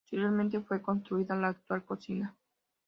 Posteriormente, 0.03 0.59
fue 0.61 0.81
construida 0.81 1.35
la 1.35 1.49
actual 1.49 1.85
cocina. 1.85 2.35